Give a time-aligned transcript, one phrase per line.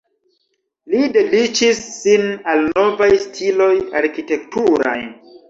[0.93, 4.99] Li dediĉis sin al novaj stiloj arkitekturaj.